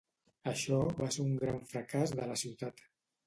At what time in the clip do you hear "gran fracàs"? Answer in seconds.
1.43-2.17